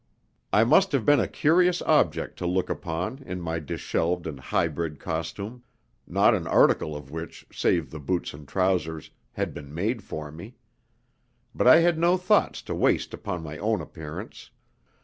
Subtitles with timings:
[0.51, 4.99] I must have been a curious object to look upon in my dishevelled and hybrid
[4.99, 5.61] costume,
[6.07, 10.55] not an article of which, save the boots and trousers, had been made for me.
[11.53, 14.49] But I had no thoughts to waste upon my own appearance.